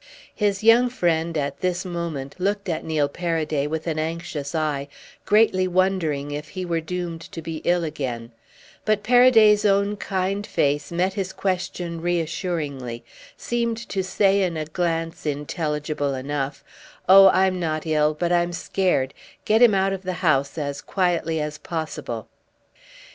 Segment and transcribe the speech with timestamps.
[0.33, 4.87] His young friend, at this moment, looked at Neil Paraday with an anxious eye,
[5.25, 8.31] greatly wondering if he were doomed to be ill again;
[8.83, 13.03] but Paraday's own kind face met his question reassuringly,
[13.37, 16.63] seemed to say in a glance intelligible enough:
[17.07, 19.13] "Oh I'm not ill, but I'm scared:
[19.45, 22.27] get him out of the house as quietly as possible."